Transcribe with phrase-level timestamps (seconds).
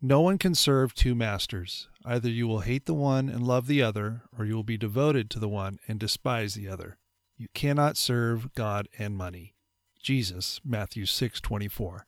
[0.00, 1.88] No one can serve two masters.
[2.04, 5.28] Either you will hate the one and love the other, or you will be devoted
[5.30, 6.98] to the one and despise the other.
[7.36, 9.54] You cannot serve God and money.
[10.00, 12.06] Jesus, Matthew 6:24.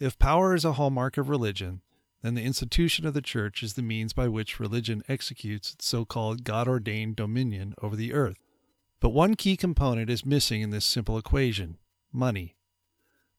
[0.00, 1.82] If power is a hallmark of religion,
[2.22, 6.42] then the institution of the church is the means by which religion executes its so-called
[6.42, 8.38] God-ordained dominion over the earth.
[8.98, 11.78] But one key component is missing in this simple equation:
[12.12, 12.56] money.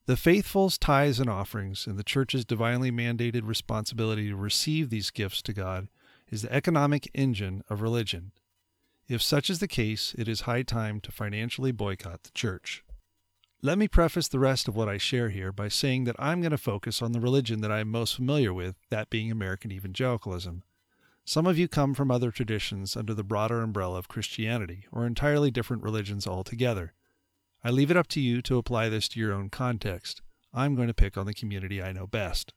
[0.07, 5.41] The faithful's tithes and offerings, and the church's divinely mandated responsibility to receive these gifts
[5.41, 5.87] to God,
[6.29, 8.31] is the economic engine of religion.
[9.07, 12.83] If such is the case, it is high time to financially boycott the church.
[13.63, 16.51] Let me preface the rest of what I share here by saying that I'm going
[16.51, 20.61] to focus on the religion that I am most familiar with, that being American evangelicalism.
[21.23, 25.49] Some of you come from other traditions under the broader umbrella of Christianity, or entirely
[25.49, 26.93] different religions altogether.
[27.65, 30.21] I leave it up to you to apply this to your own context.
[30.53, 32.53] I'm going to pick on the community I know best.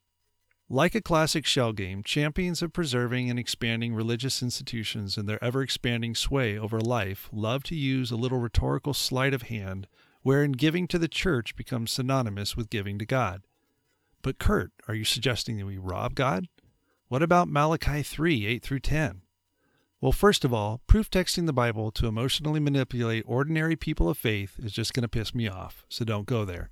[0.69, 5.63] Like a classic shell game, champions of preserving and expanding religious institutions and their ever
[5.63, 9.87] expanding sway over life love to use a little rhetorical sleight of hand
[10.21, 13.47] wherein giving to the church becomes synonymous with giving to God.
[14.21, 16.49] But, Kurt, are you suggesting that we rob God?
[17.09, 19.23] What about Malachi 3 8 through 10?
[20.01, 24.55] Well, first of all, proof texting the Bible to emotionally manipulate ordinary people of faith
[24.63, 26.71] is just going to piss me off, so don't go there.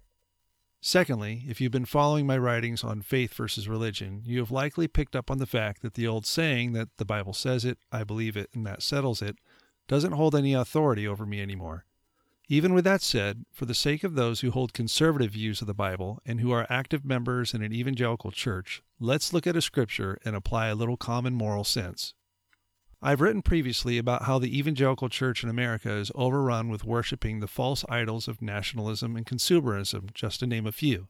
[0.81, 5.17] Secondly, if you've been following my writings on faith versus religion, you have likely picked
[5.17, 8.37] up on the fact that the old saying that the Bible says it, I believe
[8.37, 9.39] it, and that settles it,
[9.89, 11.85] doesn't hold any authority over me anymore.
[12.49, 15.75] Even with that said, for the sake of those who hold conservative views of the
[15.75, 20.17] Bible and who are active members in an evangelical church, let's look at a scripture
[20.25, 22.15] and apply a little common moral sense.
[23.03, 27.47] I've written previously about how the evangelical church in America is overrun with worshiping the
[27.47, 31.09] false idols of nationalism and consumerism, just to name a few.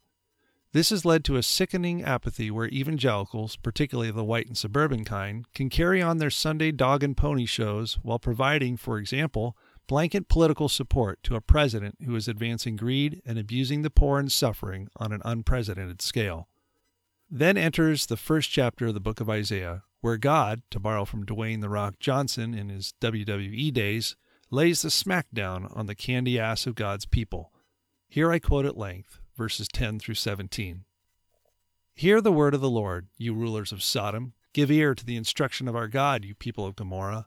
[0.72, 5.46] This has led to a sickening apathy where evangelicals, particularly the white and suburban kind,
[5.54, 10.68] can carry on their Sunday dog and pony shows while providing, for example, blanket political
[10.68, 15.12] support to a president who is advancing greed and abusing the poor and suffering on
[15.12, 16.48] an unprecedented scale.
[17.30, 21.26] Then enters the first chapter of the book of Isaiah, where God, to borrow from
[21.26, 24.14] Dwayne The Rock Johnson in his WWE days,
[24.52, 27.52] lays the smackdown on the candy ass of God's people.
[28.08, 30.84] Here I quote at length, verses 10 through 17.
[31.92, 34.34] Hear the word of the Lord, you rulers of Sodom.
[34.52, 37.26] Give ear to the instruction of our God, you people of Gomorrah.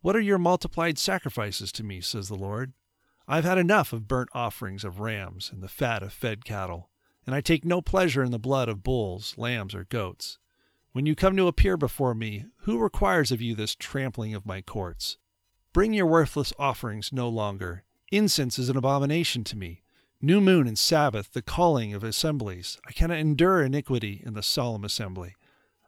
[0.00, 2.72] What are your multiplied sacrifices to me, says the Lord?
[3.28, 6.88] I've had enough of burnt offerings of rams and the fat of fed cattle,
[7.26, 10.38] and I take no pleasure in the blood of bulls, lambs, or goats.
[10.96, 14.62] When you come to appear before me, who requires of you this trampling of my
[14.62, 15.18] courts?
[15.74, 17.84] Bring your worthless offerings no longer.
[18.10, 19.82] Incense is an abomination to me.
[20.22, 22.78] New moon and Sabbath, the calling of assemblies.
[22.88, 25.36] I cannot endure iniquity in the solemn assembly.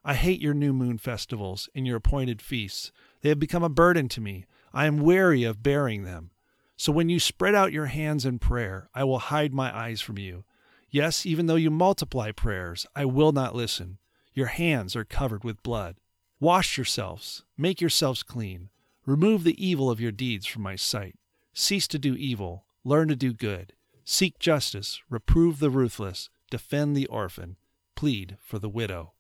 [0.05, 2.93] I hate your new moon festivals and your appointed feasts.
[3.23, 4.45] They have become a burden to me.
[4.75, 6.33] I am weary of bearing them.
[6.77, 10.19] So when you spread out your hands in prayer, I will hide my eyes from
[10.19, 10.45] you.
[10.91, 13.97] Yes, even though you multiply prayers, I will not listen.
[14.39, 15.97] Your hands are covered with blood.
[16.39, 18.71] Wash yourselves, make yourselves clean.
[19.05, 21.17] Remove the evil of your deeds from my sight.
[21.53, 23.73] Cease to do evil, learn to do good.
[24.05, 27.57] Seek justice, reprove the ruthless, defend the orphan,
[27.97, 29.13] plead for the widow.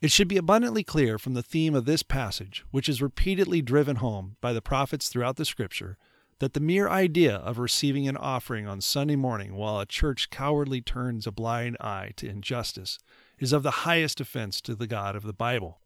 [0.00, 3.96] It should be abundantly clear from the theme of this passage, which is repeatedly driven
[3.96, 5.98] home by the prophets throughout the Scripture,
[6.38, 10.80] that the mere idea of receiving an offering on Sunday morning while a church cowardly
[10.80, 12.98] turns a blind eye to injustice
[13.38, 15.80] is of the highest offense to the God of the Bible.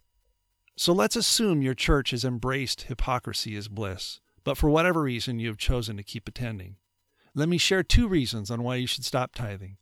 [0.77, 5.49] So let's assume your church has embraced hypocrisy as bliss, but for whatever reason you
[5.49, 6.77] have chosen to keep attending.
[7.35, 9.77] Let me share two reasons on why you should stop tithing.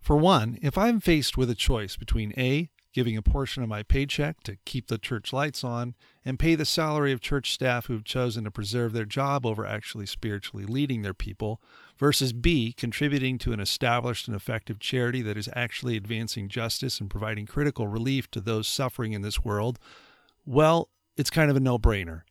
[0.00, 3.82] For one, if I'm faced with a choice between A, giving a portion of my
[3.82, 5.94] paycheck to keep the church lights on
[6.24, 9.66] and pay the salary of church staff who have chosen to preserve their job over
[9.66, 11.60] actually spiritually leading their people,
[11.98, 17.10] versus B, contributing to an established and effective charity that is actually advancing justice and
[17.10, 19.78] providing critical relief to those suffering in this world,
[20.46, 22.22] well, it's kind of a no brainer.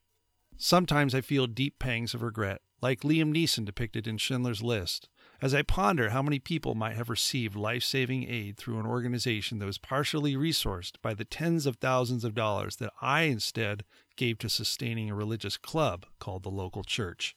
[0.58, 5.10] Sometimes I feel deep pangs of regret, like Liam Neeson depicted in Schindler's List
[5.42, 9.60] as I ponder how many people might have received life saving aid through an organization
[9.60, 13.84] that was partially resourced by the tens of thousands of dollars that I instead
[14.16, 17.36] gave to sustaining a religious club called the local church.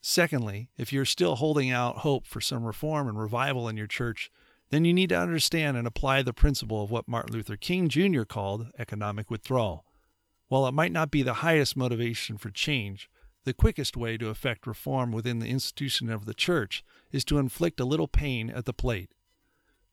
[0.00, 4.30] Secondly, if you're still holding out hope for some reform and revival in your church,
[4.70, 8.22] then you need to understand and apply the principle of what Martin Luther King Jr.
[8.22, 9.84] called economic withdrawal.
[10.48, 13.10] While it might not be the highest motivation for change,
[13.48, 17.80] the quickest way to effect reform within the institution of the church is to inflict
[17.80, 19.10] a little pain at the plate.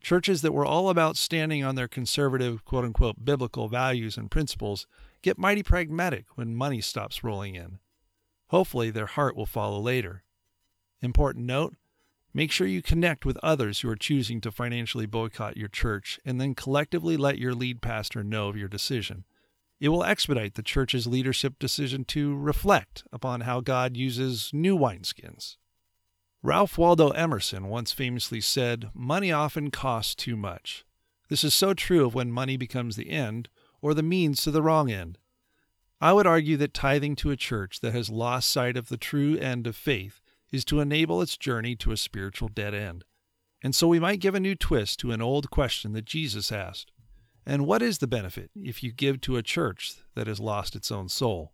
[0.01, 4.87] Churches that were all about standing on their conservative, quote unquote, biblical values and principles
[5.21, 7.79] get mighty pragmatic when money stops rolling in.
[8.47, 10.25] Hopefully, their heart will follow later.
[11.01, 11.75] Important note
[12.33, 16.41] make sure you connect with others who are choosing to financially boycott your church and
[16.41, 19.23] then collectively let your lead pastor know of your decision.
[19.79, 25.57] It will expedite the church's leadership decision to reflect upon how God uses new wineskins.
[26.41, 30.85] Ralph Waldo Emerson once famously said, Money often costs too much.
[31.27, 33.49] This is so true of when money becomes the end
[33.81, 35.17] or the means to the wrong end.
[35.99, 39.37] I would argue that tithing to a church that has lost sight of the true
[39.37, 43.03] end of faith is to enable its journey to a spiritual dead end.
[43.63, 46.91] And so we might give a new twist to an old question that Jesus asked
[47.45, 50.91] And what is the benefit if you give to a church that has lost its
[50.91, 51.53] own soul?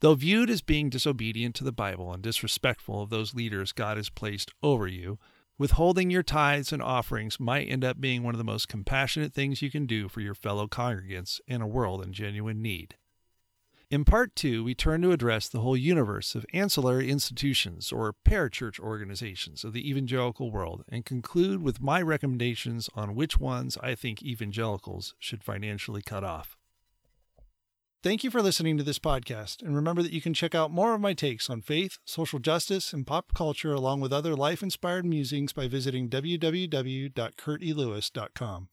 [0.00, 4.10] Though viewed as being disobedient to the Bible and disrespectful of those leaders God has
[4.10, 5.18] placed over you,
[5.56, 9.62] withholding your tithes and offerings might end up being one of the most compassionate things
[9.62, 12.96] you can do for your fellow congregants in a world in genuine need.
[13.90, 18.78] In part two, we turn to address the whole universe of ancillary institutions or parachurch
[18.78, 24.22] organizations of the evangelical world and conclude with my recommendations on which ones I think
[24.22, 26.58] evangelicals should financially cut off.
[28.02, 30.94] Thank you for listening to this podcast, and remember that you can check out more
[30.94, 35.06] of my takes on faith, social justice, and pop culture along with other life inspired
[35.06, 38.68] musings by visiting www.kurtelewis.com.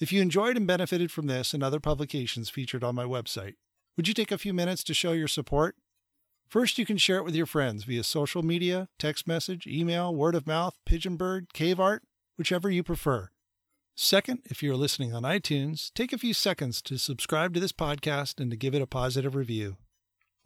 [0.00, 3.54] If you enjoyed and benefited from this and other publications featured on my website,
[3.98, 5.74] would you take a few minutes to show your support?
[6.48, 10.36] First, you can share it with your friends via social media, text message, email, word
[10.36, 12.04] of mouth, pigeon bird, cave art,
[12.38, 13.28] whichever you prefer.
[13.96, 18.38] Second, if you're listening on iTunes, take a few seconds to subscribe to this podcast
[18.38, 19.78] and to give it a positive review.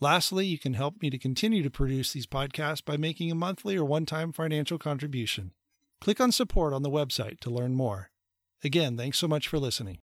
[0.01, 3.77] Lastly, you can help me to continue to produce these podcasts by making a monthly
[3.77, 5.53] or one time financial contribution.
[6.01, 8.11] Click on support on the website to learn more.
[8.65, 9.99] Again, thanks so much for listening.